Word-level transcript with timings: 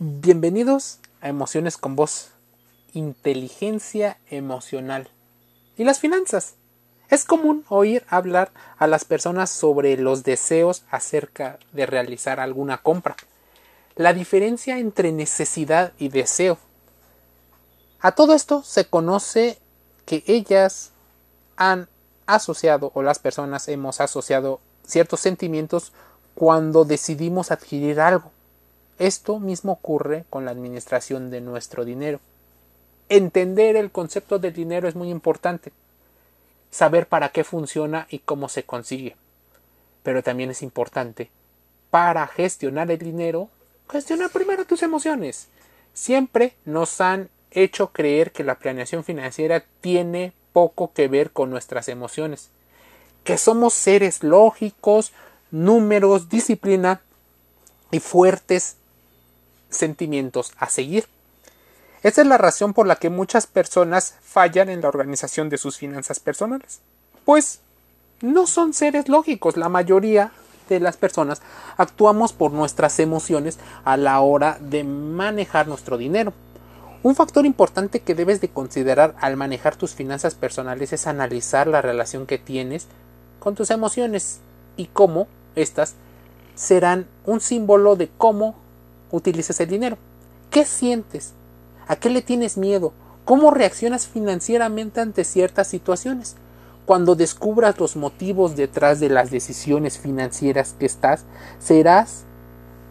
Bienvenidos 0.00 1.00
a 1.20 1.28
Emociones 1.28 1.76
con 1.76 1.96
Voz, 1.96 2.28
inteligencia 2.92 4.16
emocional 4.30 5.08
y 5.76 5.82
las 5.82 5.98
finanzas. 5.98 6.54
Es 7.08 7.24
común 7.24 7.64
oír 7.68 8.06
hablar 8.08 8.52
a 8.76 8.86
las 8.86 9.04
personas 9.04 9.50
sobre 9.50 9.96
los 9.96 10.22
deseos 10.22 10.84
acerca 10.92 11.58
de 11.72 11.84
realizar 11.84 12.38
alguna 12.38 12.78
compra. 12.78 13.16
La 13.96 14.12
diferencia 14.12 14.78
entre 14.78 15.10
necesidad 15.10 15.92
y 15.98 16.10
deseo. 16.10 16.58
A 17.98 18.12
todo 18.12 18.34
esto 18.34 18.62
se 18.62 18.84
conoce 18.84 19.58
que 20.06 20.22
ellas 20.28 20.92
han 21.56 21.88
asociado 22.26 22.92
o 22.94 23.02
las 23.02 23.18
personas 23.18 23.66
hemos 23.66 24.00
asociado 24.00 24.60
ciertos 24.86 25.18
sentimientos 25.18 25.92
cuando 26.36 26.84
decidimos 26.84 27.50
adquirir 27.50 28.00
algo. 28.00 28.30
Esto 28.98 29.38
mismo 29.38 29.72
ocurre 29.72 30.24
con 30.28 30.44
la 30.44 30.50
administración 30.50 31.30
de 31.30 31.40
nuestro 31.40 31.84
dinero. 31.84 32.20
Entender 33.08 33.76
el 33.76 33.92
concepto 33.92 34.38
del 34.38 34.52
dinero 34.52 34.88
es 34.88 34.96
muy 34.96 35.10
importante. 35.10 35.72
Saber 36.70 37.06
para 37.06 37.30
qué 37.30 37.44
funciona 37.44 38.08
y 38.10 38.18
cómo 38.18 38.48
se 38.48 38.64
consigue. 38.64 39.16
Pero 40.02 40.22
también 40.22 40.50
es 40.50 40.62
importante, 40.62 41.30
para 41.90 42.26
gestionar 42.26 42.90
el 42.90 42.98
dinero, 42.98 43.48
gestionar 43.88 44.30
primero 44.30 44.64
tus 44.64 44.82
emociones. 44.82 45.48
Siempre 45.94 46.54
nos 46.64 47.00
han 47.00 47.30
hecho 47.50 47.92
creer 47.92 48.32
que 48.32 48.44
la 48.44 48.56
planeación 48.56 49.04
financiera 49.04 49.64
tiene 49.80 50.32
poco 50.52 50.92
que 50.92 51.08
ver 51.08 51.30
con 51.30 51.50
nuestras 51.50 51.88
emociones, 51.88 52.50
que 53.24 53.38
somos 53.38 53.74
seres 53.74 54.22
lógicos, 54.22 55.12
números, 55.50 56.28
disciplina 56.28 57.00
y 57.90 58.00
fuertes 58.00 58.76
sentimientos 59.70 60.52
a 60.58 60.68
seguir. 60.68 61.06
Esta 62.02 62.20
es 62.20 62.26
la 62.26 62.38
razón 62.38 62.74
por 62.74 62.86
la 62.86 62.96
que 62.96 63.10
muchas 63.10 63.46
personas 63.46 64.14
fallan 64.22 64.68
en 64.68 64.82
la 64.82 64.88
organización 64.88 65.48
de 65.48 65.58
sus 65.58 65.78
finanzas 65.78 66.20
personales. 66.20 66.80
Pues 67.24 67.60
no 68.20 68.46
son 68.46 68.72
seres 68.72 69.08
lógicos. 69.08 69.56
La 69.56 69.68
mayoría 69.68 70.32
de 70.68 70.80
las 70.80 70.96
personas 70.96 71.42
actuamos 71.76 72.32
por 72.32 72.52
nuestras 72.52 72.98
emociones 73.00 73.58
a 73.84 73.96
la 73.96 74.20
hora 74.20 74.58
de 74.60 74.84
manejar 74.84 75.66
nuestro 75.66 75.98
dinero. 75.98 76.32
Un 77.02 77.14
factor 77.14 77.46
importante 77.46 78.00
que 78.00 78.14
debes 78.14 78.40
de 78.40 78.48
considerar 78.48 79.14
al 79.20 79.36
manejar 79.36 79.76
tus 79.76 79.94
finanzas 79.94 80.34
personales 80.34 80.92
es 80.92 81.06
analizar 81.06 81.66
la 81.66 81.80
relación 81.80 82.26
que 82.26 82.38
tienes 82.38 82.86
con 83.38 83.54
tus 83.54 83.70
emociones 83.70 84.40
y 84.76 84.86
cómo 84.86 85.28
éstas 85.54 85.94
serán 86.54 87.06
un 87.24 87.40
símbolo 87.40 87.94
de 87.94 88.10
cómo 88.18 88.56
utilizas 89.10 89.60
el 89.60 89.68
dinero. 89.68 89.98
¿Qué 90.50 90.64
sientes? 90.64 91.32
¿A 91.86 91.96
qué 91.96 92.10
le 92.10 92.22
tienes 92.22 92.56
miedo? 92.56 92.92
¿Cómo 93.24 93.50
reaccionas 93.50 94.06
financieramente 94.06 95.00
ante 95.00 95.24
ciertas 95.24 95.68
situaciones? 95.68 96.36
Cuando 96.86 97.14
descubras 97.14 97.78
los 97.78 97.96
motivos 97.96 98.56
detrás 98.56 99.00
de 99.00 99.10
las 99.10 99.30
decisiones 99.30 99.98
financieras 99.98 100.74
que 100.78 100.86
estás, 100.86 101.24
serás 101.58 102.24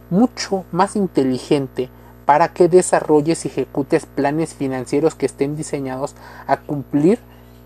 mucho 0.10 0.66
más 0.72 0.96
inteligente 0.96 1.90
para 2.26 2.50
que 2.50 2.68
desarrolles 2.68 3.46
y 3.46 3.48
ejecutes 3.48 4.06
planes 4.06 4.54
financieros 4.54 5.16
que 5.16 5.26
estén 5.26 5.56
diseñados 5.56 6.14
a 6.46 6.58
cumplir 6.58 7.20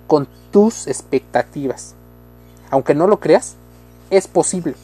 con 0.07 0.27
tus 0.51 0.87
expectativas. 0.87 1.95
Aunque 2.69 2.93
no 2.93 3.07
lo 3.07 3.19
creas, 3.19 3.55
es 4.09 4.27
posible, 4.27 4.75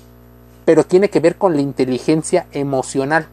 pero 0.66 0.84
tiene 0.84 1.10
que 1.10 1.20
ver 1.20 1.38
con 1.38 1.56
la 1.56 1.62
inteligencia 1.62 2.48
emocional. 2.52 3.28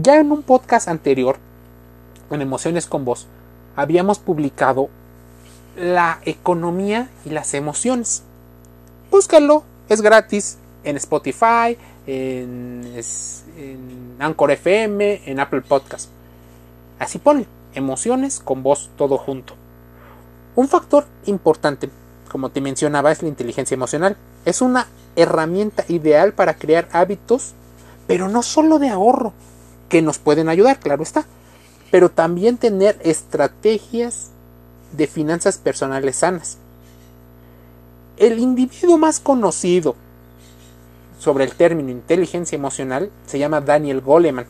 Ya 0.00 0.20
en 0.20 0.30
un 0.30 0.44
podcast 0.44 0.86
anterior, 0.86 1.38
en 2.30 2.40
Emociones 2.40 2.86
con 2.86 3.04
Vos, 3.04 3.26
habíamos 3.74 4.20
publicado 4.20 4.90
la 5.76 6.20
economía 6.24 7.08
y 7.24 7.30
las 7.30 7.52
emociones. 7.54 8.22
Búscalo, 9.10 9.64
es 9.88 10.00
gratis 10.00 10.56
en 10.84 10.96
Spotify, 10.98 11.76
en, 12.06 12.94
Anchor 14.20 14.52
FM, 14.52 15.22
en 15.26 15.40
Apple 15.40 15.62
Podcast. 15.62 16.10
Así 17.00 17.18
pone, 17.18 17.48
emociones 17.74 18.38
con 18.38 18.62
voz 18.62 18.90
todo 18.96 19.18
junto. 19.18 19.54
Un 20.54 20.68
factor 20.68 21.06
importante, 21.26 21.90
como 22.30 22.50
te 22.50 22.60
mencionaba, 22.60 23.10
es 23.10 23.20
la 23.22 23.30
inteligencia 23.30 23.74
emocional. 23.74 24.16
Es 24.44 24.62
una 24.62 24.86
herramienta 25.16 25.84
ideal 25.88 26.34
para 26.34 26.54
crear 26.54 26.88
hábitos, 26.92 27.54
pero 28.06 28.28
no 28.28 28.44
solo 28.44 28.78
de 28.78 28.90
ahorro, 28.90 29.32
que 29.88 30.02
nos 30.02 30.18
pueden 30.18 30.48
ayudar, 30.48 30.78
claro 30.78 31.02
está, 31.02 31.24
pero 31.90 32.10
también 32.10 32.56
tener 32.58 32.98
estrategias 33.02 34.30
de 34.92 35.06
finanzas 35.06 35.58
personales 35.58 36.16
sanas. 36.16 36.58
El 38.16 38.38
individuo 38.38 38.98
más 38.98 39.20
conocido 39.20 39.94
sobre 41.18 41.44
el 41.44 41.52
término 41.52 41.90
inteligencia 41.90 42.56
emocional 42.56 43.10
se 43.26 43.38
llama 43.38 43.60
Daniel 43.60 44.00
Goleman. 44.00 44.46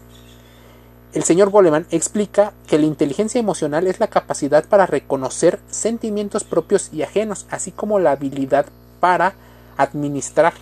El 1.13 1.23
señor 1.23 1.51
Goleman 1.51 1.87
explica 1.91 2.53
que 2.67 2.79
la 2.79 2.87
inteligencia 2.87 3.39
emocional 3.39 3.87
es 3.87 3.99
la 3.99 4.09
capacidad 4.09 4.65
para 4.67 4.87
reconocer 4.87 5.59
sentimientos 5.71 6.45
propios 6.45 6.91
y 6.93 7.03
ajenos, 7.03 7.47
así 7.51 7.73
como 7.73 7.99
la 7.99 8.13
habilidad 8.13 8.67
para 9.01 9.35
administrar. 9.77 10.53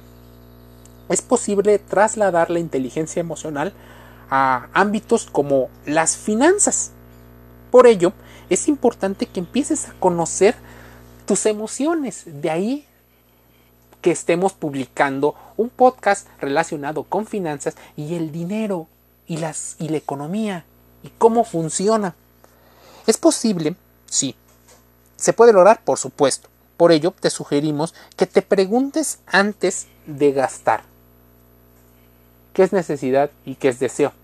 Es 1.08 1.22
posible 1.22 1.78
trasladar 1.78 2.50
la 2.50 2.60
inteligencia 2.60 3.20
emocional 3.20 3.72
a 4.30 4.68
ámbitos 4.72 5.26
como 5.26 5.68
las 5.84 6.16
finanzas. 6.16 6.92
Por 7.70 7.86
ello, 7.86 8.12
es 8.50 8.68
importante 8.68 9.26
que 9.26 9.40
empieces 9.40 9.88
a 9.88 9.92
conocer 9.94 10.54
tus 11.26 11.46
emociones. 11.46 12.24
De 12.26 12.50
ahí 12.50 12.86
que 14.00 14.10
estemos 14.10 14.52
publicando 14.52 15.34
un 15.56 15.68
podcast 15.68 16.28
relacionado 16.40 17.04
con 17.04 17.26
finanzas 17.26 17.76
y 17.96 18.14
el 18.14 18.30
dinero 18.30 18.86
y, 19.26 19.38
las, 19.38 19.76
y 19.78 19.88
la 19.88 19.96
economía 19.96 20.64
y 21.02 21.10
cómo 21.18 21.44
funciona. 21.44 22.14
¿Es 23.06 23.16
posible? 23.16 23.76
Sí. 24.06 24.36
¿Se 25.16 25.32
puede 25.32 25.52
lograr? 25.52 25.82
Por 25.84 25.98
supuesto. 25.98 26.48
Por 26.76 26.92
ello, 26.92 27.14
te 27.18 27.30
sugerimos 27.30 27.94
que 28.16 28.26
te 28.26 28.42
preguntes 28.42 29.20
antes 29.26 29.86
de 30.06 30.32
gastar 30.32 30.82
qué 32.56 32.62
es 32.62 32.72
necesidad 32.72 33.30
y 33.44 33.56
qué 33.56 33.68
es 33.68 33.78
deseo. 33.78 34.14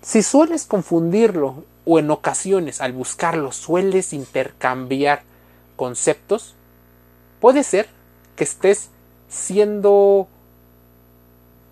Si 0.00 0.22
sueles 0.22 0.64
confundirlo 0.64 1.64
o 1.84 1.98
en 1.98 2.08
ocasiones 2.12 2.80
al 2.80 2.92
buscarlo 2.92 3.50
sueles 3.50 4.12
intercambiar 4.12 5.24
conceptos, 5.74 6.54
puede 7.40 7.64
ser 7.64 7.88
que 8.36 8.44
estés 8.44 8.90
siendo 9.28 10.28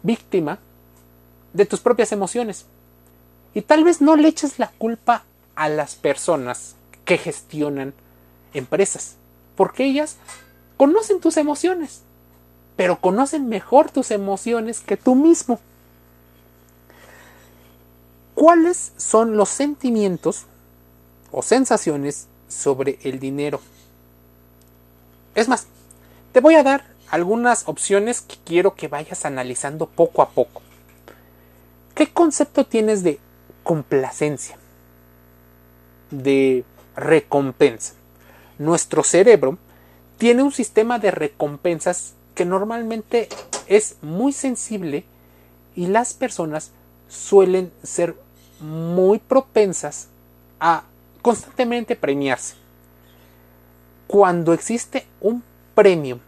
víctima 0.02 0.58
de 1.52 1.66
tus 1.66 1.78
propias 1.78 2.10
emociones. 2.10 2.66
Y 3.54 3.62
tal 3.62 3.84
vez 3.84 4.00
no 4.00 4.16
le 4.16 4.26
eches 4.26 4.58
la 4.58 4.72
culpa 4.76 5.22
a 5.54 5.68
las 5.68 5.94
personas 5.94 6.74
que 7.04 7.16
gestionan 7.16 7.94
empresas, 8.54 9.14
porque 9.54 9.84
ellas 9.84 10.16
conocen 10.76 11.20
tus 11.20 11.36
emociones 11.36 12.02
pero 12.76 13.00
conocen 13.00 13.48
mejor 13.48 13.90
tus 13.90 14.10
emociones 14.10 14.80
que 14.80 14.96
tú 14.96 15.14
mismo. 15.14 15.60
¿Cuáles 18.34 18.92
son 18.96 19.36
los 19.36 19.48
sentimientos 19.48 20.46
o 21.30 21.42
sensaciones 21.42 22.26
sobre 22.48 22.98
el 23.04 23.20
dinero? 23.20 23.60
Es 25.34 25.48
más, 25.48 25.66
te 26.32 26.40
voy 26.40 26.56
a 26.56 26.64
dar 26.64 26.84
algunas 27.10 27.68
opciones 27.68 28.20
que 28.20 28.36
quiero 28.44 28.74
que 28.74 28.88
vayas 28.88 29.24
analizando 29.24 29.86
poco 29.86 30.20
a 30.22 30.30
poco. 30.30 30.62
¿Qué 31.94 32.12
concepto 32.12 32.66
tienes 32.66 33.04
de 33.04 33.20
complacencia? 33.62 34.58
De 36.10 36.64
recompensa. 36.96 37.94
Nuestro 38.58 39.04
cerebro 39.04 39.58
tiene 40.18 40.42
un 40.42 40.52
sistema 40.52 40.98
de 40.98 41.12
recompensas 41.12 42.14
que 42.34 42.44
normalmente 42.44 43.28
es 43.66 43.96
muy 44.02 44.32
sensible 44.32 45.04
y 45.74 45.86
las 45.86 46.14
personas 46.14 46.72
suelen 47.08 47.72
ser 47.82 48.16
muy 48.60 49.18
propensas 49.18 50.08
a 50.60 50.84
constantemente 51.22 51.96
premiarse. 51.96 52.54
Cuando 54.06 54.52
existe 54.52 55.06
un 55.20 55.42
premio 55.74 56.20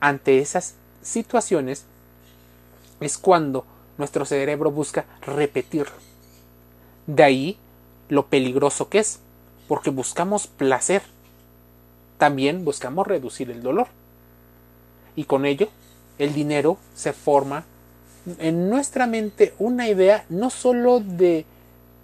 ante 0.00 0.38
esas 0.38 0.74
situaciones, 1.02 1.84
es 3.00 3.18
cuando 3.18 3.64
nuestro 3.98 4.24
cerebro 4.24 4.70
busca 4.70 5.04
repetirlo. 5.22 5.94
De 7.06 7.22
ahí 7.22 7.58
lo 8.08 8.26
peligroso 8.26 8.88
que 8.88 8.98
es, 8.98 9.20
porque 9.68 9.90
buscamos 9.90 10.46
placer. 10.46 11.02
También 12.18 12.64
buscamos 12.64 13.06
reducir 13.06 13.50
el 13.50 13.62
dolor 13.62 13.88
y 15.16 15.24
con 15.24 15.46
ello 15.46 15.68
el 16.18 16.32
dinero 16.34 16.78
se 16.94 17.12
forma 17.12 17.64
en 18.38 18.70
nuestra 18.70 19.06
mente 19.06 19.54
una 19.58 19.88
idea 19.88 20.24
no 20.28 20.50
solo 20.50 21.00
de 21.00 21.44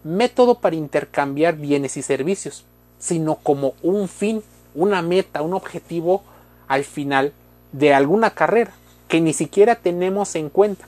método 0.04 0.58
para 0.58 0.76
intercambiar 0.76 1.56
bienes 1.56 1.96
y 1.96 2.02
servicios, 2.02 2.64
sino 2.98 3.36
como 3.36 3.74
un 3.82 4.08
fin, 4.08 4.42
una 4.74 5.02
meta, 5.02 5.42
un 5.42 5.54
objetivo 5.54 6.22
al 6.68 6.84
final 6.84 7.32
de 7.72 7.94
alguna 7.94 8.30
carrera 8.30 8.72
que 9.08 9.20
ni 9.20 9.32
siquiera 9.32 9.76
tenemos 9.76 10.34
en 10.34 10.48
cuenta. 10.48 10.86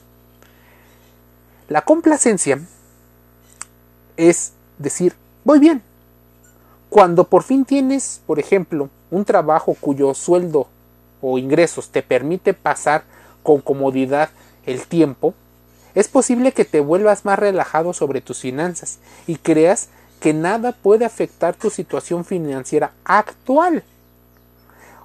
La 1.67 1.83
complacencia 1.83 2.59
es 4.17 4.53
decir, 4.77 5.15
voy 5.43 5.59
bien. 5.59 5.81
Cuando 6.89 7.25
por 7.25 7.43
fin 7.43 7.65
tienes, 7.65 8.21
por 8.25 8.39
ejemplo, 8.39 8.89
un 9.11 9.25
trabajo 9.25 9.75
cuyo 9.79 10.13
sueldo 10.13 10.67
o 11.21 11.37
ingresos 11.37 11.89
te 11.89 12.01
permite 12.01 12.53
pasar 12.53 13.03
con 13.43 13.61
comodidad 13.61 14.29
el 14.65 14.85
tiempo, 14.87 15.33
es 15.93 16.07
posible 16.07 16.51
que 16.51 16.65
te 16.65 16.81
vuelvas 16.81 17.23
más 17.23 17.39
relajado 17.39 17.93
sobre 17.93 18.21
tus 18.21 18.39
finanzas 18.39 18.99
y 19.27 19.37
creas 19.37 19.89
que 20.19 20.33
nada 20.33 20.71
puede 20.73 21.05
afectar 21.05 21.55
tu 21.55 21.69
situación 21.69 22.25
financiera 22.25 22.91
actual 23.05 23.83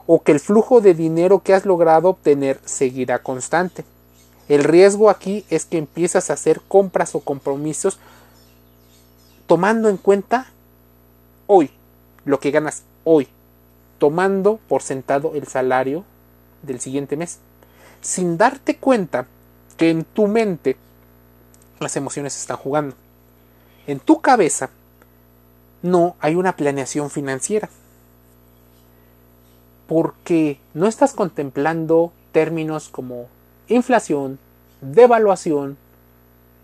o 0.06 0.22
que 0.22 0.32
el 0.32 0.40
flujo 0.40 0.80
de 0.80 0.94
dinero 0.94 1.40
que 1.40 1.54
has 1.54 1.64
logrado 1.64 2.08
obtener 2.08 2.58
seguirá 2.64 3.22
constante. 3.22 3.84
El 4.48 4.64
riesgo 4.64 5.08
aquí 5.08 5.44
es 5.48 5.64
que 5.64 5.78
empiezas 5.78 6.28
a 6.28 6.32
hacer 6.32 6.60
compras 6.66 7.14
o 7.14 7.20
compromisos 7.20 8.00
tomando 9.46 9.88
en 9.88 9.96
cuenta 9.96 10.50
hoy, 11.46 11.70
lo 12.24 12.40
que 12.40 12.50
ganas 12.50 12.82
hoy, 13.04 13.28
tomando 14.00 14.58
por 14.66 14.82
sentado 14.82 15.32
el 15.36 15.46
salario 15.46 16.04
del 16.62 16.80
siguiente 16.80 17.16
mes, 17.16 17.38
sin 18.00 18.36
darte 18.36 18.78
cuenta 18.78 19.28
que 19.76 19.90
en 19.90 20.04
tu 20.04 20.26
mente 20.26 20.76
las 21.78 21.94
emociones 21.96 22.36
están 22.36 22.56
jugando. 22.56 22.96
En 23.86 24.00
tu 24.00 24.20
cabeza 24.20 24.70
no 25.82 26.16
hay 26.18 26.34
una 26.34 26.56
planeación 26.56 27.10
financiera. 27.10 27.68
Porque 29.86 30.58
no 30.74 30.86
estás 30.86 31.12
contemplando 31.12 32.12
términos 32.32 32.88
como 32.88 33.26
inflación, 33.68 34.38
devaluación, 34.80 35.76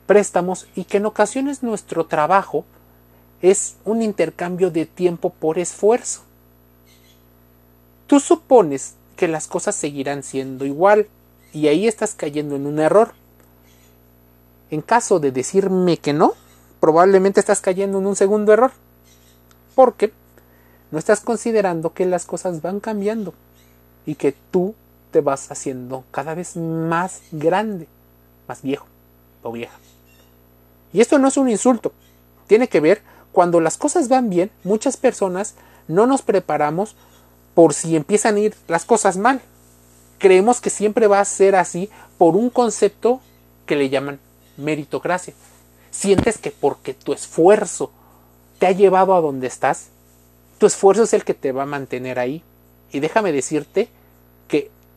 préstamos 0.06 0.68
y 0.74 0.84
que 0.84 0.98
en 0.98 1.06
ocasiones 1.06 1.62
nuestro 1.62 2.06
trabajo 2.06 2.64
es 3.42 3.76
un 3.84 4.02
intercambio 4.02 4.70
de 4.70 4.86
tiempo 4.86 5.30
por 5.30 5.58
esfuerzo. 5.58 6.25
Tú 8.06 8.20
supones 8.20 8.94
que 9.16 9.28
las 9.28 9.46
cosas 9.46 9.74
seguirán 9.74 10.22
siendo 10.22 10.64
igual 10.64 11.08
y 11.52 11.68
ahí 11.68 11.88
estás 11.88 12.14
cayendo 12.14 12.56
en 12.56 12.66
un 12.66 12.78
error. 12.78 13.14
En 14.70 14.82
caso 14.82 15.20
de 15.20 15.32
decirme 15.32 15.96
que 15.96 16.12
no, 16.12 16.34
probablemente 16.80 17.40
estás 17.40 17.60
cayendo 17.60 17.98
en 17.98 18.06
un 18.06 18.16
segundo 18.16 18.52
error 18.52 18.72
porque 19.74 20.12
no 20.90 20.98
estás 20.98 21.20
considerando 21.20 21.92
que 21.92 22.06
las 22.06 22.24
cosas 22.24 22.62
van 22.62 22.80
cambiando 22.80 23.34
y 24.06 24.14
que 24.14 24.34
tú 24.50 24.74
te 25.10 25.20
vas 25.20 25.50
haciendo 25.50 26.04
cada 26.10 26.34
vez 26.34 26.56
más 26.56 27.22
grande, 27.32 27.88
más 28.48 28.62
viejo 28.62 28.86
o 29.42 29.52
vieja. 29.52 29.76
Y 30.92 31.00
esto 31.00 31.18
no 31.18 31.28
es 31.28 31.36
un 31.36 31.48
insulto, 31.48 31.92
tiene 32.46 32.68
que 32.68 32.80
ver 32.80 33.02
cuando 33.32 33.60
las 33.60 33.76
cosas 33.76 34.08
van 34.08 34.30
bien, 34.30 34.50
muchas 34.64 34.96
personas 34.96 35.54
no 35.88 36.06
nos 36.06 36.22
preparamos 36.22 36.96
por 37.56 37.72
si 37.72 37.96
empiezan 37.96 38.36
a 38.36 38.40
ir 38.40 38.54
las 38.68 38.84
cosas 38.84 39.16
mal. 39.16 39.40
Creemos 40.18 40.60
que 40.60 40.68
siempre 40.68 41.06
va 41.06 41.20
a 41.20 41.24
ser 41.24 41.56
así 41.56 41.88
por 42.18 42.36
un 42.36 42.50
concepto 42.50 43.22
que 43.64 43.76
le 43.76 43.88
llaman 43.88 44.20
meritocracia. 44.58 45.32
Sientes 45.90 46.36
que 46.36 46.50
porque 46.50 46.92
tu 46.92 47.14
esfuerzo 47.14 47.90
te 48.58 48.66
ha 48.66 48.72
llevado 48.72 49.14
a 49.14 49.22
donde 49.22 49.46
estás, 49.46 49.88
tu 50.58 50.66
esfuerzo 50.66 51.04
es 51.04 51.14
el 51.14 51.24
que 51.24 51.32
te 51.32 51.52
va 51.52 51.62
a 51.62 51.66
mantener 51.66 52.18
ahí. 52.18 52.42
Y 52.92 53.00
déjame 53.00 53.32
decirte 53.32 53.88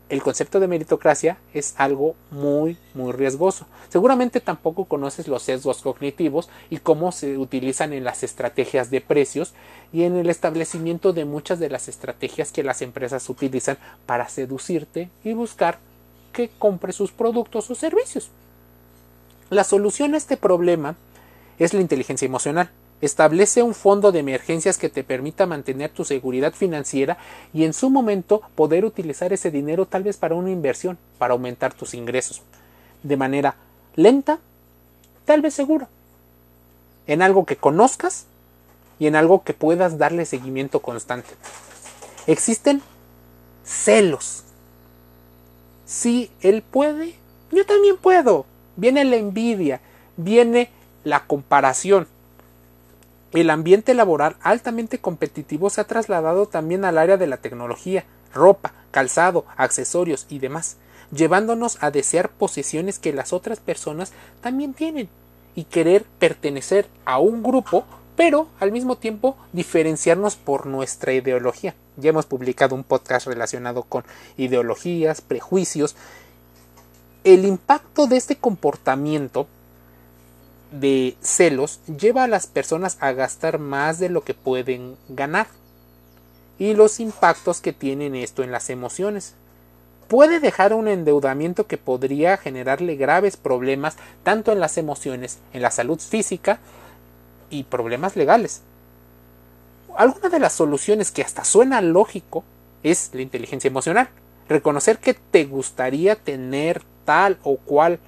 el 0.10 0.24
concepto 0.24 0.60
de 0.60 0.68
meritocracia 0.68 1.38
es 1.54 1.76
algo 1.78 2.16
muy, 2.32 2.78
muy 2.96 3.12
riesgoso. 3.12 3.68
Seguramente 3.90 4.42
tampoco 4.42 4.86
conoces 4.86 5.28
los 5.28 5.44
sesgos 5.44 5.82
cognitivos 5.82 6.50
y 6.72 6.78
cómo 6.78 7.12
se 7.12 7.38
utilizan 7.38 7.94
en 7.94 8.04
las 8.04 8.24
estrategias 8.24 8.90
de 8.90 9.02
precios 9.02 9.54
y 9.94 10.04
en 10.04 10.18
el 10.18 10.30
establecimiento 10.30 11.14
de 11.14 11.26
muchas 11.26 11.60
de 11.60 11.70
las 11.70 11.88
estrategias 11.88 12.52
que 12.52 12.64
las 12.64 12.82
empresas 12.82 13.30
utilizan 13.30 13.78
para 14.08 14.28
seducirte 14.30 15.10
y 15.24 15.34
buscar 15.34 15.78
que 16.34 16.50
compre 16.58 16.92
sus 16.92 17.12
productos 17.12 17.70
o 17.70 17.76
servicios. 17.76 18.30
La 19.52 19.64
solución 19.64 20.16
a 20.16 20.18
este 20.18 20.38
problema 20.38 20.96
es 21.60 21.74
la 21.74 21.82
inteligencia 21.82 22.26
emocional. 22.26 22.72
Establece 23.02 23.64
un 23.64 23.74
fondo 23.74 24.12
de 24.12 24.20
emergencias 24.20 24.78
que 24.78 24.90
te 24.90 25.06
permita 25.06 25.46
mantener 25.46 25.90
tu 25.90 26.04
seguridad 26.04 26.54
financiera 26.54 27.18
y 27.54 27.64
en 27.64 27.74
su 27.74 27.90
momento 27.90 28.42
poder 28.56 28.84
utilizar 28.84 29.32
ese 29.32 29.52
dinero 29.52 29.86
tal 29.86 30.04
vez 30.04 30.18
para 30.18 30.36
una 30.36 30.52
inversión, 30.52 30.98
para 31.18 31.34
aumentar 31.34 31.74
tus 31.74 31.94
ingresos. 31.94 32.42
De 33.04 33.16
manera 33.16 33.56
lenta, 33.96 34.40
tal 35.24 35.42
vez 35.42 35.54
segura. 35.54 35.88
En 37.08 37.22
algo 37.22 37.46
que 37.46 37.56
conozcas 37.56 38.26
y 39.00 39.08
en 39.08 39.16
algo 39.16 39.44
que 39.44 39.54
puedas 39.54 39.98
darle 39.98 40.26
seguimiento 40.26 40.82
constante. 40.82 41.30
Existen 42.28 42.82
celos. 43.64 44.44
Si 45.86 46.30
él 46.42 46.62
puede, 46.62 47.16
yo 47.52 47.66
también 47.66 47.96
puedo. 47.96 48.46
Viene 48.76 49.06
la 49.06 49.16
envidia, 49.16 49.80
viene 50.18 50.70
la 51.06 51.26
comparación 51.26 52.08
el 53.32 53.50
ambiente 53.52 53.94
laboral 53.94 54.38
altamente 54.42 55.00
competitivo 55.00 55.70
se 55.70 55.82
ha 55.82 55.84
trasladado 55.84 56.48
también 56.48 56.84
al 56.84 56.98
área 56.98 57.18
de 57.18 57.28
la 57.28 57.38
tecnología, 57.38 58.06
ropa, 58.34 58.74
calzado, 58.92 59.46
accesorios 59.56 60.26
y 60.30 60.40
demás, 60.40 60.78
llevándonos 61.12 61.78
a 61.82 61.92
desear 61.92 62.30
posiciones 62.30 62.98
que 62.98 63.14
las 63.14 63.32
otras 63.34 63.60
personas 63.60 64.14
también 64.42 64.74
tienen 64.74 65.10
y 65.56 65.66
querer 65.66 66.06
pertenecer 66.18 66.88
a 67.06 67.20
un 67.20 67.44
grupo, 67.44 67.86
pero 68.16 68.48
al 68.60 68.72
mismo 68.72 68.98
tiempo 68.98 69.38
diferenciarnos 69.54 70.36
por 70.36 70.66
nuestra 70.66 71.14
ideología. 71.14 71.76
Ya 71.98 72.10
hemos 72.10 72.26
publicado 72.26 72.76
un 72.76 72.84
podcast 72.84 73.28
relacionado 73.28 73.84
con 73.84 74.04
ideologías, 74.38 75.22
prejuicios. 75.22 75.96
El 77.24 77.46
impacto 77.46 78.08
de 78.08 78.18
este 78.18 78.38
comportamiento 78.38 79.48
de 80.72 81.18
celos 81.22 81.80
lleva 81.88 82.24
a 82.24 82.28
las 82.28 82.48
personas 82.48 82.98
a 83.00 83.12
gastar 83.14 83.60
más 83.60 84.00
de 84.00 84.10
lo 84.10 84.22
que 84.22 84.34
pueden 84.34 84.96
ganar 85.10 85.48
y 86.58 86.74
los 86.74 87.00
impactos 87.00 87.62
que 87.62 87.74
tienen 87.74 88.16
esto 88.16 88.44
en 88.44 88.52
las 88.52 88.70
emociones. 88.70 89.34
Puede 90.08 90.40
dejar 90.40 90.74
un 90.74 90.88
endeudamiento 90.88 91.68
que 91.68 91.78
podría 91.78 92.38
generarle 92.38 92.96
graves 92.96 93.38
problemas 93.38 93.98
tanto 94.24 94.52
en 94.52 94.60
las 94.60 94.78
emociones, 94.78 95.40
en 95.54 95.62
la 95.62 95.72
salud 95.72 96.00
física 96.00 96.60
y 97.50 97.64
problemas 97.64 98.16
legales. 98.16 98.62
Alguna 99.96 100.30
de 100.30 100.40
las 100.40 100.54
soluciones 100.54 101.12
que 101.12 101.22
hasta 101.22 101.44
suena 101.44 101.82
lógico 101.82 102.44
es 102.84 103.12
la 103.14 103.22
inteligencia 103.22 103.68
emocional. 103.68 104.10
Reconocer 104.48 104.98
que 104.98 105.14
te 105.14 105.46
gustaría 105.46 106.16
tener 106.16 106.82
tal 107.06 107.38
o 107.44 107.58
cual 107.58 108.00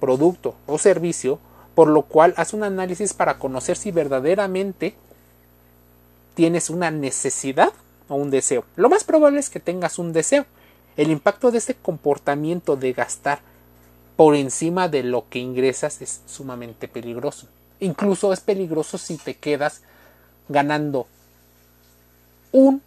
producto 0.00 0.54
o 0.66 0.78
servicio 0.78 1.38
por 1.74 1.88
lo 1.88 2.02
cual 2.02 2.34
haz 2.36 2.52
un 2.52 2.64
análisis 2.64 3.14
para 3.14 3.38
conocer 3.38 3.76
si 3.76 3.90
verdaderamente 3.90 4.94
tienes 6.34 6.70
una 6.70 6.90
necesidad 6.90 7.72
o 8.08 8.16
un 8.16 8.30
deseo. 8.30 8.64
Lo 8.76 8.88
más 8.88 9.04
probable 9.04 9.40
es 9.40 9.50
que 9.50 9.60
tengas 9.60 9.98
un 9.98 10.12
deseo. 10.12 10.46
El 10.96 11.10
impacto 11.10 11.50
de 11.50 11.58
este 11.58 11.74
comportamiento 11.74 12.76
de 12.76 12.92
gastar 12.92 13.40
por 14.16 14.34
encima 14.34 14.88
de 14.88 15.02
lo 15.02 15.28
que 15.28 15.38
ingresas 15.38 16.02
es 16.02 16.20
sumamente 16.26 16.88
peligroso. 16.88 17.46
Incluso 17.80 18.32
es 18.32 18.40
peligroso 18.40 18.98
si 18.98 19.16
te 19.16 19.34
quedas 19.34 19.82
ganando 20.48 21.06
un, 22.52 22.82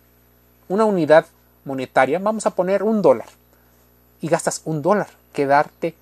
una 0.68 0.86
unidad 0.86 1.26
monetaria, 1.66 2.20
vamos 2.20 2.46
a 2.46 2.52
poner 2.52 2.84
un 2.84 3.02
dólar, 3.02 3.28
y 4.22 4.28
gastas 4.28 4.62
un 4.66 4.82
dólar. 4.82 5.10
Quedarte 5.34 5.96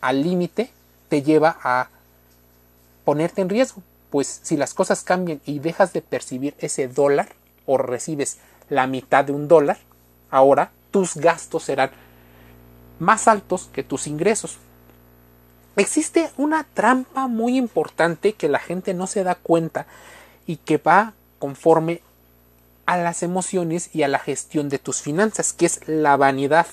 al 0.00 0.22
límite 0.22 0.70
te 1.08 1.22
lleva 1.22 1.58
a 1.62 1.88
ponerte 3.04 3.42
en 3.42 3.48
riesgo, 3.48 3.82
pues 4.10 4.40
si 4.42 4.56
las 4.56 4.74
cosas 4.74 5.04
cambian 5.04 5.40
y 5.46 5.58
dejas 5.58 5.92
de 5.92 6.02
percibir 6.02 6.54
ese 6.58 6.88
dólar 6.88 7.30
o 7.66 7.78
recibes 7.78 8.38
la 8.68 8.86
mitad 8.86 9.24
de 9.24 9.32
un 9.32 9.48
dólar, 9.48 9.78
ahora 10.30 10.70
tus 10.90 11.16
gastos 11.16 11.64
serán 11.64 11.90
más 12.98 13.26
altos 13.28 13.68
que 13.72 13.82
tus 13.82 14.06
ingresos. 14.06 14.58
Existe 15.76 16.30
una 16.36 16.64
trampa 16.64 17.26
muy 17.28 17.56
importante 17.56 18.34
que 18.34 18.48
la 18.48 18.58
gente 18.58 18.92
no 18.92 19.06
se 19.06 19.24
da 19.24 19.34
cuenta 19.34 19.86
y 20.46 20.56
que 20.56 20.76
va 20.76 21.14
conforme 21.38 22.02
a 22.84 22.96
las 22.96 23.22
emociones 23.22 23.94
y 23.94 24.02
a 24.02 24.08
la 24.08 24.18
gestión 24.18 24.68
de 24.68 24.78
tus 24.78 25.00
finanzas, 25.00 25.52
que 25.52 25.66
es 25.66 25.88
la 25.88 26.16
vanidad. 26.16 26.66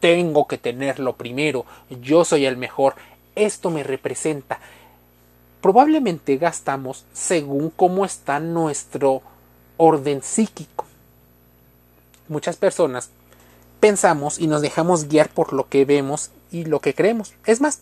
tengo 0.00 0.46
que 0.46 0.58
tenerlo 0.58 1.16
primero, 1.16 1.64
yo 2.02 2.26
soy 2.26 2.44
el 2.44 2.58
mejor, 2.58 2.94
esto 3.36 3.70
me 3.70 3.82
representa. 3.82 4.58
Probablemente 5.60 6.36
gastamos 6.36 7.06
según 7.12 7.70
cómo 7.70 8.04
está 8.04 8.40
nuestro 8.40 9.22
orden 9.76 10.22
psíquico. 10.22 10.84
Muchas 12.28 12.56
personas 12.56 13.10
pensamos 13.80 14.38
y 14.38 14.46
nos 14.46 14.62
dejamos 14.62 15.08
guiar 15.08 15.28
por 15.28 15.52
lo 15.52 15.68
que 15.68 15.84
vemos 15.84 16.30
y 16.50 16.64
lo 16.64 16.80
que 16.80 16.94
creemos. 16.94 17.34
Es 17.44 17.60
más, 17.60 17.80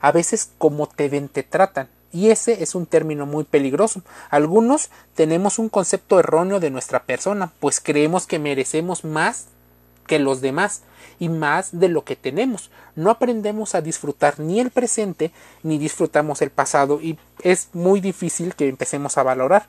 a 0.00 0.12
veces 0.12 0.50
como 0.58 0.88
te 0.88 1.08
ven 1.08 1.28
te 1.28 1.42
tratan. 1.42 1.88
Y 2.12 2.30
ese 2.30 2.62
es 2.62 2.74
un 2.74 2.86
término 2.86 3.26
muy 3.26 3.44
peligroso. 3.44 4.02
Algunos 4.30 4.90
tenemos 5.14 5.58
un 5.58 5.68
concepto 5.68 6.18
erróneo 6.18 6.58
de 6.58 6.70
nuestra 6.70 7.04
persona, 7.04 7.52
pues 7.60 7.80
creemos 7.80 8.26
que 8.26 8.38
merecemos 8.38 9.04
más 9.04 9.46
que 10.08 10.18
los 10.18 10.40
demás 10.40 10.82
y 11.20 11.28
más 11.28 11.68
de 11.78 11.88
lo 11.88 12.02
que 12.02 12.16
tenemos. 12.16 12.70
No 12.96 13.10
aprendemos 13.10 13.76
a 13.76 13.80
disfrutar 13.80 14.40
ni 14.40 14.58
el 14.58 14.70
presente 14.70 15.30
ni 15.62 15.78
disfrutamos 15.78 16.42
el 16.42 16.50
pasado 16.50 17.00
y 17.00 17.16
es 17.42 17.68
muy 17.72 18.00
difícil 18.00 18.56
que 18.56 18.68
empecemos 18.68 19.16
a 19.18 19.22
valorar. 19.22 19.66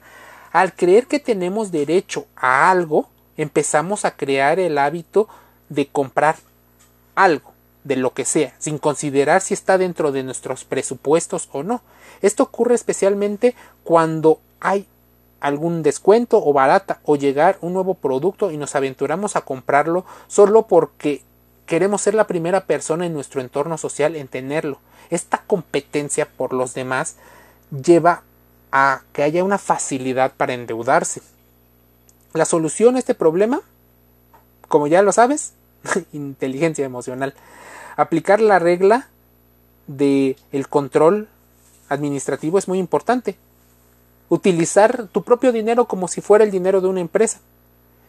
Al 0.51 0.73
creer 0.73 1.05
que 1.05 1.19
tenemos 1.19 1.71
derecho 1.71 2.25
a 2.35 2.71
algo, 2.71 3.07
empezamos 3.37 4.05
a 4.05 4.15
crear 4.15 4.59
el 4.59 4.79
hábito 4.79 5.27
de 5.69 5.87
comprar 5.87 6.37
algo 7.13 7.53
de 7.83 7.95
lo 7.95 8.13
que 8.13 8.25
sea, 8.25 8.53
sin 8.57 8.77
considerar 8.77 9.41
si 9.41 9.53
está 9.53 9.77
dentro 9.77 10.11
de 10.11 10.23
nuestros 10.23 10.65
presupuestos 10.65 11.49
o 11.51 11.63
no. 11.63 11.81
Esto 12.21 12.43
ocurre 12.43 12.75
especialmente 12.75 13.55
cuando 13.83 14.39
hay 14.59 14.87
algún 15.39 15.83
descuento 15.83 16.43
o 16.43 16.53
barata 16.53 16.99
o 17.03 17.15
llegar 17.15 17.57
un 17.61 17.73
nuevo 17.73 17.93
producto 17.93 18.51
y 18.51 18.57
nos 18.57 18.75
aventuramos 18.75 19.35
a 19.35 19.41
comprarlo 19.41 20.05
solo 20.27 20.67
porque 20.67 21.23
queremos 21.65 22.01
ser 22.01 22.13
la 22.13 22.27
primera 22.27 22.65
persona 22.65 23.05
en 23.05 23.13
nuestro 23.13 23.41
entorno 23.41 23.77
social 23.77 24.15
en 24.15 24.27
tenerlo. 24.27 24.79
Esta 25.09 25.43
competencia 25.45 26.27
por 26.27 26.53
los 26.53 26.73
demás 26.73 27.15
lleva 27.83 28.23
a 28.71 29.01
que 29.13 29.23
haya 29.23 29.43
una 29.43 29.57
facilidad 29.57 30.33
para 30.35 30.53
endeudarse. 30.53 31.21
La 32.33 32.45
solución 32.45 32.95
a 32.95 32.99
este 32.99 33.15
problema, 33.15 33.61
como 34.67 34.87
ya 34.87 35.01
lo 35.01 35.11
sabes, 35.11 35.53
inteligencia 36.13 36.85
emocional 36.85 37.33
aplicar 37.99 38.39
la 38.39 38.59
regla 38.59 39.09
de 39.87 40.37
el 40.53 40.69
control 40.69 41.27
administrativo 41.89 42.57
es 42.57 42.69
muy 42.69 42.79
importante. 42.79 43.35
Utilizar 44.29 45.07
tu 45.07 45.23
propio 45.23 45.51
dinero 45.51 45.85
como 45.85 46.07
si 46.07 46.21
fuera 46.21 46.43
el 46.43 46.51
dinero 46.51 46.81
de 46.81 46.87
una 46.87 47.01
empresa. 47.01 47.39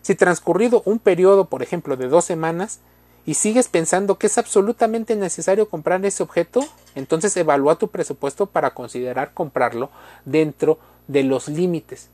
Si 0.02 0.14
transcurrido 0.14 0.82
un 0.84 0.98
periodo, 0.98 1.46
por 1.46 1.62
ejemplo, 1.62 1.96
de 1.96 2.08
dos 2.08 2.24
semanas, 2.24 2.80
y 3.26 3.34
sigues 3.34 3.68
pensando 3.68 4.18
que 4.18 4.28
es 4.28 4.38
absolutamente 4.38 5.14
necesario 5.14 5.68
comprar 5.68 6.04
ese 6.04 6.22
objeto, 6.22 6.60
entonces 6.94 7.36
evalúa 7.36 7.76
tu 7.76 7.88
presupuesto 7.88 8.46
para 8.46 8.70
considerar 8.70 9.34
comprarlo 9.34 9.90
dentro 10.24 10.78
de 11.06 11.22
los 11.22 11.48
límites. 11.48 12.08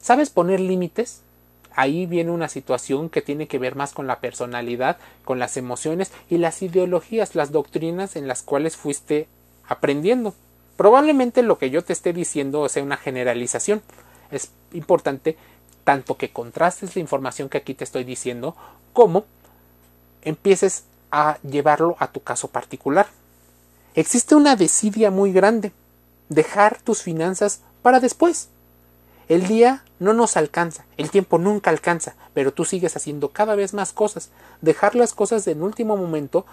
¿Sabes 0.00 0.30
poner 0.30 0.60
límites? 0.60 1.22
ahí 1.78 2.06
viene 2.06 2.32
una 2.32 2.48
situación 2.48 3.08
que 3.08 3.22
tiene 3.22 3.46
que 3.46 3.60
ver 3.60 3.76
más 3.76 3.92
con 3.92 4.08
la 4.08 4.18
personalidad, 4.18 4.96
con 5.24 5.38
las 5.38 5.56
emociones 5.56 6.10
y 6.28 6.38
las 6.38 6.60
ideologías, 6.60 7.36
las 7.36 7.52
doctrinas 7.52 8.16
en 8.16 8.26
las 8.26 8.42
cuales 8.42 8.76
fuiste 8.76 9.28
aprendiendo. 9.68 10.34
Probablemente 10.78 11.42
lo 11.42 11.58
que 11.58 11.70
yo 11.70 11.82
te 11.82 11.92
esté 11.92 12.12
diciendo 12.12 12.68
sea 12.68 12.84
una 12.84 12.96
generalización. 12.96 13.82
Es 14.30 14.52
importante 14.72 15.36
tanto 15.82 16.16
que 16.16 16.30
contrastes 16.30 16.94
la 16.94 17.00
información 17.00 17.48
que 17.48 17.58
aquí 17.58 17.74
te 17.74 17.82
estoy 17.82 18.04
diciendo 18.04 18.54
como 18.92 19.24
empieces 20.22 20.84
a 21.10 21.38
llevarlo 21.42 21.96
a 21.98 22.12
tu 22.12 22.20
caso 22.20 22.46
particular. 22.46 23.08
Existe 23.96 24.36
una 24.36 24.54
desidia 24.54 25.10
muy 25.10 25.32
grande. 25.32 25.72
Dejar 26.28 26.80
tus 26.80 27.02
finanzas 27.02 27.60
para 27.82 27.98
después. 27.98 28.48
El 29.28 29.48
día 29.48 29.82
no 29.98 30.12
nos 30.12 30.36
alcanza, 30.36 30.86
el 30.96 31.10
tiempo 31.10 31.38
nunca 31.38 31.70
alcanza, 31.70 32.14
pero 32.34 32.52
tú 32.52 32.64
sigues 32.64 32.96
haciendo 32.96 33.30
cada 33.30 33.56
vez 33.56 33.74
más 33.74 33.92
cosas. 33.92 34.30
Dejar 34.60 34.94
las 34.94 35.12
cosas 35.12 35.44
en 35.48 35.60
último 35.64 35.96
momento 35.96 36.46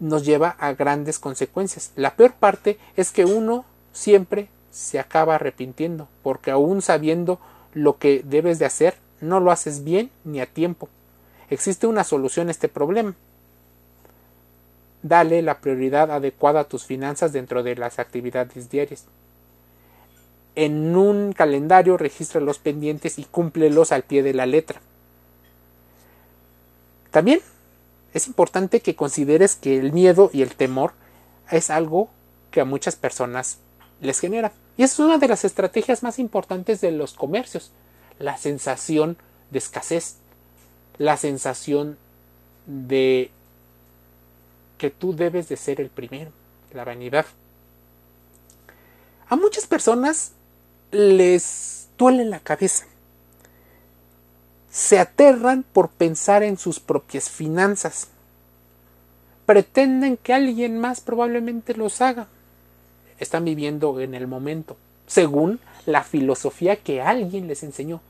nos 0.00 0.24
lleva 0.24 0.50
a 0.58 0.72
grandes 0.72 1.18
consecuencias. 1.18 1.92
La 1.96 2.16
peor 2.16 2.34
parte 2.34 2.78
es 2.96 3.10
que 3.10 3.24
uno 3.24 3.64
siempre 3.92 4.48
se 4.70 4.98
acaba 4.98 5.36
arrepintiendo, 5.36 6.08
porque 6.22 6.50
aún 6.50 6.82
sabiendo 6.82 7.38
lo 7.74 7.98
que 7.98 8.22
debes 8.24 8.58
de 8.58 8.66
hacer, 8.66 8.94
no 9.20 9.40
lo 9.40 9.50
haces 9.50 9.84
bien 9.84 10.10
ni 10.24 10.40
a 10.40 10.46
tiempo. 10.46 10.88
Existe 11.50 11.86
una 11.86 12.04
solución 12.04 12.48
a 12.48 12.50
este 12.50 12.68
problema. 12.68 13.14
Dale 15.02 15.42
la 15.42 15.58
prioridad 15.58 16.10
adecuada 16.10 16.60
a 16.60 16.64
tus 16.64 16.84
finanzas 16.84 17.32
dentro 17.32 17.62
de 17.62 17.76
las 17.76 17.98
actividades 17.98 18.70
diarias 18.70 19.06
en 20.54 20.96
un 20.96 21.32
calendario 21.32 21.96
registra 21.96 22.40
los 22.40 22.58
pendientes 22.58 23.18
y 23.18 23.24
cúmplelos 23.24 23.92
al 23.92 24.02
pie 24.02 24.22
de 24.22 24.34
la 24.34 24.46
letra. 24.46 24.80
También 27.10 27.40
es 28.12 28.26
importante 28.26 28.80
que 28.80 28.94
consideres 28.94 29.56
que 29.56 29.78
el 29.78 29.92
miedo 29.92 30.30
y 30.32 30.42
el 30.42 30.54
temor 30.54 30.92
es 31.50 31.70
algo 31.70 32.10
que 32.50 32.60
a 32.60 32.64
muchas 32.64 32.96
personas 32.96 33.58
les 34.00 34.20
genera. 34.20 34.52
Y 34.76 34.82
es 34.82 34.98
una 34.98 35.18
de 35.18 35.28
las 35.28 35.44
estrategias 35.44 36.02
más 36.02 36.18
importantes 36.18 36.80
de 36.80 36.92
los 36.92 37.14
comercios. 37.14 37.72
La 38.18 38.36
sensación 38.36 39.16
de 39.50 39.58
escasez, 39.58 40.16
la 40.98 41.16
sensación 41.16 41.98
de 42.66 43.30
que 44.78 44.90
tú 44.90 45.14
debes 45.14 45.48
de 45.48 45.56
ser 45.56 45.80
el 45.80 45.88
primero, 45.88 46.32
la 46.72 46.84
vanidad. 46.84 47.26
A 49.28 49.36
muchas 49.36 49.66
personas 49.66 50.32
les 50.90 51.88
duele 51.96 52.24
la 52.24 52.40
cabeza. 52.40 52.86
Se 54.72 54.98
aterran 54.98 55.66
por 55.70 55.90
pensar 55.90 56.42
en 56.42 56.56
sus 56.56 56.80
propias 56.80 57.28
finanzas. 57.28 58.08
Pretenden 59.44 60.16
que 60.16 60.32
alguien 60.32 60.78
más 60.78 61.02
probablemente 61.02 61.74
los 61.74 62.00
haga. 62.00 62.26
Están 63.18 63.44
viviendo 63.44 64.00
en 64.00 64.14
el 64.14 64.26
momento, 64.26 64.78
según 65.06 65.60
la 65.84 66.02
filosofía 66.04 66.76
que 66.76 67.02
alguien 67.02 67.48
les 67.48 67.62
enseñó. 67.62 68.00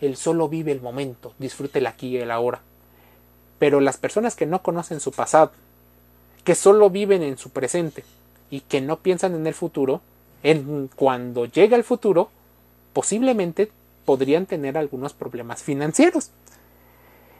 El 0.00 0.16
solo 0.16 0.48
vive 0.48 0.70
el 0.70 0.80
momento, 0.80 1.34
disfrute 1.40 1.80
el 1.80 1.88
aquí 1.88 2.10
y 2.10 2.18
el 2.18 2.30
ahora. 2.30 2.60
Pero 3.58 3.80
las 3.80 3.96
personas 3.96 4.36
que 4.36 4.46
no 4.46 4.62
conocen 4.62 5.00
su 5.00 5.10
pasado, 5.10 5.50
que 6.44 6.54
solo 6.54 6.90
viven 6.90 7.24
en 7.24 7.38
su 7.38 7.50
presente 7.50 8.04
y 8.50 8.60
que 8.60 8.80
no 8.80 9.00
piensan 9.00 9.34
en 9.34 9.48
el 9.48 9.54
futuro, 9.54 10.00
en 10.44 10.88
cuando 10.94 11.46
llega 11.46 11.76
el 11.76 11.82
futuro, 11.82 12.30
posiblemente 12.92 13.72
podrían 14.04 14.46
tener 14.46 14.76
algunos 14.78 15.12
problemas 15.12 15.62
financieros. 15.62 16.30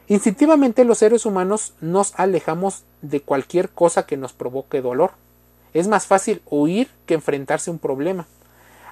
Instintivamente 0.09 0.85
los 0.85 0.99
seres 0.99 1.27
humanos 1.27 1.75
nos 1.81 2.19
alejamos 2.19 2.85
de 3.01 3.21
cualquier 3.21 3.71
cosa 3.71 4.07
que 4.07 4.17
nos 4.17 4.33
provoque 4.33 4.83
dolor. 4.83 5.13
Es 5.75 5.89
más 5.89 6.07
fácil 6.07 6.43
huir 6.47 6.89
que 7.07 7.15
enfrentarse 7.15 7.71
a 7.71 7.73
un 7.73 7.79
problema. 7.79 8.27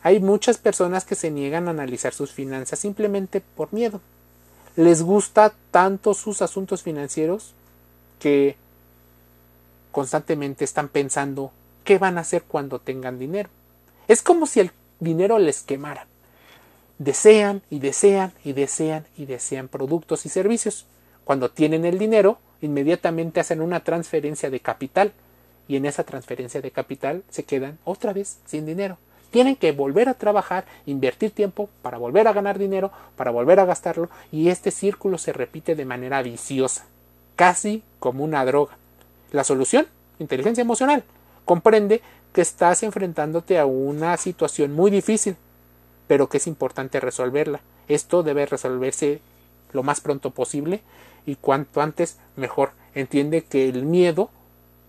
Hay 0.02 0.20
muchas 0.20 0.56
personas 0.56 1.04
que 1.04 1.14
se 1.14 1.30
niegan 1.30 1.68
a 1.68 1.72
analizar 1.72 2.14
sus 2.14 2.32
finanzas 2.32 2.78
simplemente 2.78 3.40
por 3.40 3.72
miedo. 3.72 4.00
Les 4.76 5.02
gusta 5.02 5.52
tanto 5.70 6.14
sus 6.14 6.40
asuntos 6.42 6.82
financieros 6.82 7.54
que 8.18 8.56
constantemente 9.92 10.64
están 10.64 10.88
pensando 10.88 11.52
qué 11.84 11.98
van 11.98 12.16
a 12.16 12.22
hacer 12.22 12.44
cuando 12.44 12.78
tengan 12.78 13.18
dinero. 13.18 13.50
Es 14.08 14.22
como 14.22 14.46
si 14.46 14.60
el 14.60 14.70
dinero 15.00 15.38
les 15.38 15.62
quemara. 15.62 16.06
Desean 17.00 17.62
y 17.70 17.78
desean 17.78 18.34
y 18.44 18.52
desean 18.52 19.06
y 19.16 19.24
desean 19.24 19.68
productos 19.68 20.26
y 20.26 20.28
servicios. 20.28 20.84
Cuando 21.24 21.50
tienen 21.50 21.86
el 21.86 21.98
dinero, 21.98 22.36
inmediatamente 22.60 23.40
hacen 23.40 23.62
una 23.62 23.80
transferencia 23.80 24.50
de 24.50 24.60
capital 24.60 25.14
y 25.66 25.76
en 25.76 25.86
esa 25.86 26.04
transferencia 26.04 26.60
de 26.60 26.70
capital 26.70 27.24
se 27.30 27.44
quedan 27.44 27.78
otra 27.84 28.12
vez 28.12 28.40
sin 28.44 28.66
dinero. 28.66 28.98
Tienen 29.30 29.56
que 29.56 29.72
volver 29.72 30.10
a 30.10 30.14
trabajar, 30.14 30.66
invertir 30.84 31.30
tiempo 31.30 31.70
para 31.80 31.96
volver 31.96 32.28
a 32.28 32.34
ganar 32.34 32.58
dinero, 32.58 32.92
para 33.16 33.30
volver 33.30 33.60
a 33.60 33.64
gastarlo 33.64 34.10
y 34.30 34.50
este 34.50 34.70
círculo 34.70 35.16
se 35.16 35.32
repite 35.32 35.74
de 35.74 35.86
manera 35.86 36.20
viciosa, 36.20 36.84
casi 37.34 37.82
como 37.98 38.24
una 38.24 38.44
droga. 38.44 38.76
La 39.32 39.44
solución, 39.44 39.86
inteligencia 40.18 40.60
emocional. 40.60 41.02
Comprende 41.46 42.02
que 42.34 42.42
estás 42.42 42.82
enfrentándote 42.82 43.58
a 43.58 43.64
una 43.64 44.18
situación 44.18 44.74
muy 44.74 44.90
difícil, 44.90 45.36
pero 46.10 46.28
que 46.28 46.38
es 46.38 46.48
importante 46.48 46.98
resolverla. 46.98 47.60
Esto 47.86 48.24
debe 48.24 48.44
resolverse 48.44 49.20
lo 49.70 49.84
más 49.84 50.00
pronto 50.00 50.32
posible 50.32 50.80
y 51.24 51.36
cuanto 51.36 51.82
antes 51.82 52.16
mejor. 52.34 52.72
Entiende 52.96 53.44
que 53.44 53.68
el 53.68 53.84
miedo 53.84 54.28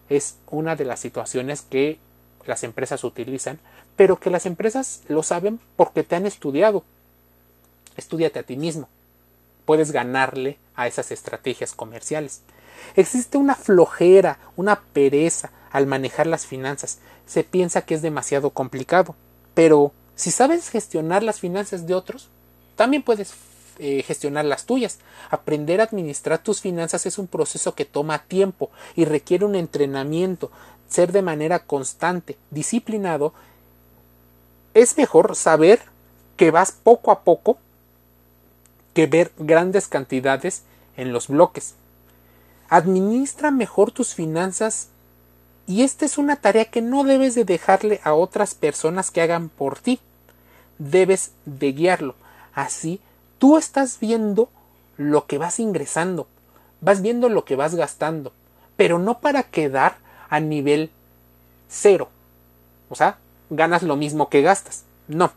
es 0.09 0.37
una 0.49 0.75
de 0.75 0.83
las 0.83 0.99
situaciones 0.99 1.61
que 1.61 1.99
las 2.47 2.63
empresas 2.63 3.03
utilizan, 3.03 3.59
pero 3.95 4.19
que 4.19 4.31
las 4.31 4.47
empresas 4.47 5.03
lo 5.09 5.21
saben 5.21 5.59
porque 5.75 6.01
te 6.01 6.15
han 6.15 6.25
estudiado. 6.25 6.83
Estúdiate 7.97 8.39
a 8.39 8.43
ti 8.43 8.57
mismo. 8.57 8.89
puedes 9.65 9.91
ganarle 9.91 10.57
a 10.73 10.87
esas 10.87 11.11
estrategias 11.11 11.73
comerciales. 11.75 12.41
Existe 12.95 13.37
una 13.37 13.53
flojera, 13.53 14.39
una 14.55 14.81
pereza 14.81 15.51
al 15.69 15.85
manejar 15.85 16.25
las 16.25 16.47
finanzas. 16.47 16.97
Se 17.27 17.43
piensa 17.43 17.83
que 17.83 17.93
es 17.93 18.01
demasiado 18.01 18.49
complicado. 18.49 19.15
Pero 19.53 19.93
si 20.21 20.29
sabes 20.29 20.69
gestionar 20.69 21.23
las 21.23 21.39
finanzas 21.39 21.87
de 21.87 21.95
otros, 21.95 22.29
también 22.75 23.01
puedes 23.01 23.33
eh, 23.79 24.03
gestionar 24.03 24.45
las 24.45 24.67
tuyas. 24.67 24.99
Aprender 25.31 25.81
a 25.81 25.85
administrar 25.85 26.43
tus 26.43 26.61
finanzas 26.61 27.07
es 27.07 27.17
un 27.17 27.25
proceso 27.25 27.73
que 27.73 27.85
toma 27.85 28.19
tiempo 28.19 28.69
y 28.95 29.05
requiere 29.05 29.45
un 29.45 29.55
entrenamiento, 29.55 30.51
ser 30.87 31.11
de 31.11 31.23
manera 31.23 31.65
constante, 31.65 32.37
disciplinado. 32.51 33.33
Es 34.75 34.95
mejor 34.95 35.35
saber 35.35 35.79
que 36.37 36.51
vas 36.51 36.71
poco 36.71 37.09
a 37.09 37.21
poco 37.21 37.57
que 38.93 39.07
ver 39.07 39.31
grandes 39.39 39.87
cantidades 39.87 40.61
en 40.97 41.13
los 41.13 41.29
bloques. 41.29 41.73
Administra 42.69 43.49
mejor 43.49 43.89
tus 43.89 44.13
finanzas 44.13 44.89
y 45.65 45.81
esta 45.81 46.05
es 46.05 46.19
una 46.19 46.35
tarea 46.35 46.65
que 46.65 46.83
no 46.83 47.05
debes 47.05 47.33
de 47.33 47.43
dejarle 47.43 48.01
a 48.03 48.13
otras 48.13 48.53
personas 48.53 49.09
que 49.09 49.21
hagan 49.21 49.49
por 49.49 49.79
ti. 49.79 49.99
Debes 50.81 51.33
de 51.45 51.73
guiarlo. 51.73 52.15
Así 52.55 52.99
tú 53.37 53.55
estás 53.55 53.99
viendo 53.99 54.49
lo 54.97 55.27
que 55.27 55.37
vas 55.37 55.59
ingresando, 55.59 56.27
vas 56.79 57.03
viendo 57.03 57.29
lo 57.29 57.45
que 57.45 57.55
vas 57.55 57.75
gastando, 57.75 58.33
pero 58.77 58.97
no 58.97 59.19
para 59.19 59.43
quedar 59.43 59.97
a 60.29 60.39
nivel 60.39 60.89
cero. 61.67 62.09
O 62.89 62.95
sea, 62.95 63.19
ganas 63.51 63.83
lo 63.83 63.95
mismo 63.95 64.29
que 64.29 64.41
gastas. 64.41 64.85
No. 65.07 65.31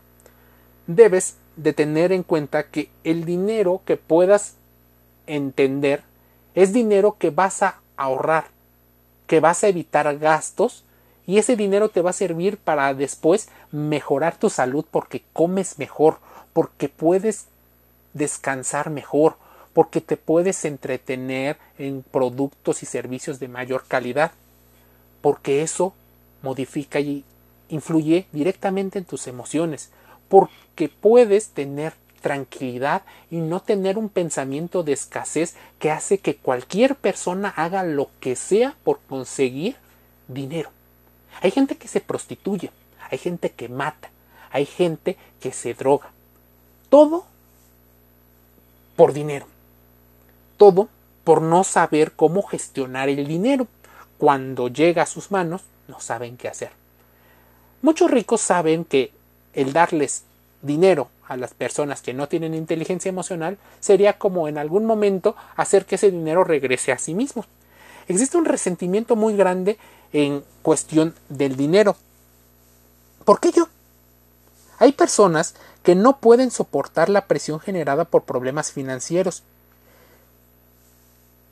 Debes 0.87 1.35
de 1.57 1.73
tener 1.73 2.11
en 2.11 2.23
cuenta 2.23 2.67
que 2.67 2.89
el 3.03 3.23
dinero 3.23 3.81
que 3.85 3.97
puedas 3.97 4.55
entender 5.27 6.01
es 6.55 6.73
dinero 6.73 7.17
que 7.19 7.29
vas 7.29 7.61
a 7.61 7.81
ahorrar, 7.97 8.45
que 9.27 9.39
vas 9.39 9.63
a 9.63 9.67
evitar 9.67 10.17
gastos 10.17 10.84
y 11.27 11.37
ese 11.37 11.55
dinero 11.55 11.89
te 11.89 12.01
va 12.01 12.11
a 12.11 12.13
servir 12.13 12.57
para 12.57 12.93
después 12.93 13.49
mejorar 13.71 14.37
tu 14.37 14.49
salud 14.49 14.85
porque 14.89 15.23
comes 15.33 15.79
mejor, 15.79 16.19
porque 16.53 16.89
puedes 16.89 17.45
descansar 18.13 18.89
mejor, 18.89 19.35
porque 19.73 20.01
te 20.01 20.17
puedes 20.17 20.63
entretener 20.65 21.57
en 21.77 22.03
productos 22.03 22.83
y 22.83 22.85
servicios 22.85 23.39
de 23.39 23.47
mayor 23.47 23.85
calidad, 23.87 24.31
porque 25.21 25.61
eso 25.61 25.93
modifica 26.41 26.99
y 26.99 27.23
influye 27.69 28.27
directamente 28.31 28.99
en 28.99 29.05
tus 29.05 29.27
emociones, 29.27 29.89
porque 30.29 30.89
puedes 30.89 31.49
tener 31.49 31.93
tranquilidad 32.21 33.03
y 33.29 33.37
no 33.37 33.59
tener 33.59 33.97
un 33.97 34.09
pensamiento 34.09 34.81
de 34.81 34.93
escasez 34.93 35.55
que 35.77 35.91
hace 35.91 36.17
que 36.17 36.35
cualquier 36.35 36.95
persona 36.95 37.49
haga 37.49 37.83
lo 37.83 38.09
que 38.19 38.35
sea 38.35 38.75
por 38.83 38.99
conseguir 39.07 39.75
dinero. 40.27 40.74
Hay 41.41 41.51
gente 41.51 41.75
que 41.77 41.87
se 41.87 42.01
prostituye, 42.01 42.71
hay 43.09 43.17
gente 43.17 43.51
que 43.51 43.69
mata, 43.69 44.09
hay 44.51 44.65
gente 44.65 45.17
que 45.39 45.51
se 45.51 45.73
droga. 45.73 46.11
Todo 46.89 47.25
por 48.95 49.13
dinero. 49.13 49.47
Todo 50.57 50.89
por 51.23 51.41
no 51.41 51.63
saber 51.63 52.13
cómo 52.13 52.43
gestionar 52.43 53.09
el 53.09 53.27
dinero. 53.27 53.67
Cuando 54.17 54.69
llega 54.69 55.03
a 55.03 55.07
sus 55.07 55.31
manos, 55.31 55.63
no 55.87 55.99
saben 55.99 56.37
qué 56.37 56.47
hacer. 56.47 56.71
Muchos 57.81 58.09
ricos 58.09 58.41
saben 58.41 58.85
que 58.85 59.11
el 59.53 59.73
darles 59.73 60.23
dinero 60.61 61.09
a 61.27 61.37
las 61.37 61.53
personas 61.53 62.01
que 62.01 62.13
no 62.13 62.27
tienen 62.27 62.53
inteligencia 62.53 63.09
emocional 63.09 63.57
sería 63.79 64.13
como 64.13 64.47
en 64.47 64.57
algún 64.57 64.85
momento 64.85 65.35
hacer 65.55 65.85
que 65.85 65.95
ese 65.95 66.11
dinero 66.11 66.43
regrese 66.43 66.91
a 66.91 66.97
sí 66.97 67.13
mismo. 67.13 67.45
Existe 68.07 68.37
un 68.37 68.45
resentimiento 68.45 69.15
muy 69.15 69.35
grande 69.35 69.77
en 70.15 70.45
cuestión 70.61 71.13
del 71.27 71.57
dinero. 71.57 71.97
¿Por 73.25 73.41
qué 73.41 73.51
yo? 73.51 73.67
Hay 74.79 74.93
personas 74.93 75.55
que 75.83 75.93
no 75.93 76.19
pueden 76.19 76.51
soportar 76.51 77.09
la 77.09 77.27
presión 77.27 77.59
generada 77.59 78.05
por 78.05 78.23
problemas 78.23 78.71
financieros. 78.71 79.43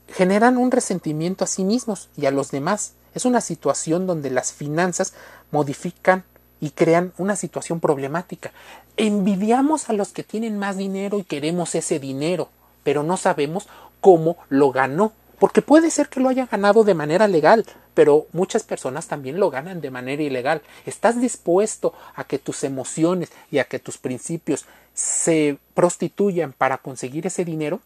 Generan 0.08 0.58
un 0.58 0.72
resentimiento 0.72 1.44
a 1.44 1.48
sí 1.48 1.66
mismos 1.66 2.08
y 2.16 2.26
a 2.26 2.32
los 2.32 2.52
demás. 2.52 2.94
Es 3.14 3.26
una 3.26 3.42
situación 3.42 4.08
donde 4.08 4.32
las 4.32 4.54
finanzas 4.54 5.14
modifican 5.52 6.24
y 6.62 6.70
crean 6.70 7.12
una 7.18 7.36
situación 7.36 7.82
problemática. 7.82 8.54
Envidiamos 8.96 9.90
a 9.90 9.94
los 9.94 10.14
que 10.14 10.24
tienen 10.24 10.58
más 10.58 10.78
dinero 10.78 11.20
y 11.20 11.26
queremos 11.26 11.76
ese 11.76 12.00
dinero, 12.00 12.48
pero 12.84 13.04
no 13.04 13.18
sabemos 13.18 13.68
cómo 14.00 14.38
lo 14.48 14.72
ganó. 14.72 15.12
Porque 15.38 15.62
puede 15.62 15.92
ser 15.92 16.08
que 16.08 16.22
lo 16.22 16.30
haya 16.30 16.46
ganado 16.46 16.86
de 16.86 16.94
manera 16.94 17.28
legal, 17.28 17.66
pero 17.94 18.28
muchas 18.32 18.64
personas 18.64 19.08
también 19.08 19.40
lo 19.40 19.50
ganan 19.50 19.82
de 19.82 19.92
manera 19.92 20.24
ilegal. 20.24 20.62
¿Estás 20.86 21.20
dispuesto 21.20 21.94
a 22.16 22.24
que 22.24 22.40
tus 22.40 22.64
emociones 22.64 23.32
y 23.52 23.60
a 23.60 23.66
que 23.66 23.80
tus 23.80 23.98
principios 23.98 24.66
se 24.94 25.58
prostituyan 25.74 26.54
para 26.54 26.78
conseguir 26.78 27.28
ese 27.28 27.46
dinero? 27.46 27.82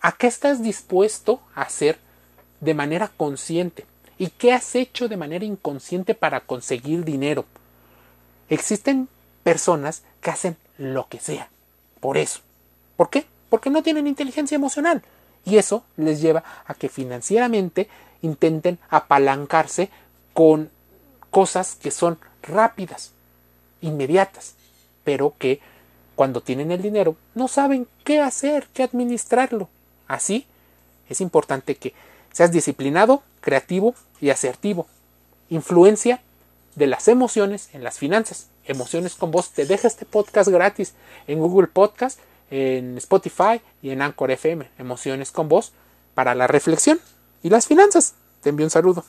¿A 0.00 0.12
qué 0.12 0.26
estás 0.26 0.62
dispuesto 0.62 1.40
a 1.54 1.62
hacer 1.62 1.98
de 2.60 2.74
manera 2.74 3.10
consciente? 3.16 3.86
¿Y 4.18 4.28
qué 4.28 4.52
has 4.52 4.74
hecho 4.74 5.08
de 5.08 5.16
manera 5.16 5.44
inconsciente 5.44 6.14
para 6.14 6.40
conseguir 6.40 7.04
dinero? 7.04 7.44
Existen 8.48 9.08
personas 9.42 10.02
que 10.20 10.30
hacen 10.30 10.56
lo 10.78 11.08
que 11.08 11.20
sea. 11.20 11.48
Por 12.00 12.18
eso. 12.18 12.40
¿Por 12.96 13.10
qué? 13.10 13.26
Porque 13.48 13.70
no 13.70 13.82
tienen 13.82 14.06
inteligencia 14.06 14.56
emocional. 14.56 15.02
Y 15.44 15.56
eso 15.56 15.84
les 15.96 16.20
lleva 16.20 16.44
a 16.66 16.74
que 16.74 16.88
financieramente 16.88 17.88
intenten 18.22 18.78
apalancarse 18.88 19.90
con 20.32 20.70
cosas 21.30 21.74
que 21.74 21.90
son 21.90 22.18
rápidas, 22.42 23.12
inmediatas, 23.80 24.54
pero 25.04 25.34
que 25.38 25.60
cuando 26.14 26.40
tienen 26.40 26.70
el 26.70 26.82
dinero 26.82 27.16
no 27.34 27.48
saben 27.48 27.86
qué 28.04 28.20
hacer, 28.20 28.68
qué 28.72 28.82
administrarlo. 28.82 29.68
Así 30.08 30.46
es 31.08 31.20
importante 31.20 31.74
que 31.74 31.94
seas 32.32 32.52
disciplinado, 32.52 33.22
creativo 33.40 33.94
y 34.20 34.30
asertivo. 34.30 34.86
Influencia 35.50 36.20
de 36.74 36.86
las 36.86 37.08
emociones 37.08 37.68
en 37.72 37.84
las 37.84 37.98
finanzas. 37.98 38.48
Emociones 38.64 39.14
con 39.14 39.30
vos 39.30 39.50
te 39.50 39.66
deja 39.66 39.88
este 39.88 40.06
podcast 40.06 40.48
gratis 40.48 40.94
en 41.26 41.40
Google 41.40 41.66
Podcast, 41.66 42.18
en 42.50 42.96
Spotify 42.98 43.60
y 43.82 43.90
en 43.90 44.02
Anchor 44.02 44.30
FM. 44.30 44.68
Emociones 44.78 45.32
con 45.32 45.48
vos 45.48 45.72
para 46.14 46.34
la 46.34 46.46
reflexión 46.46 47.00
y 47.42 47.50
las 47.50 47.66
finanzas. 47.66 48.14
Te 48.40 48.50
envío 48.50 48.66
un 48.66 48.70
saludo. 48.70 49.04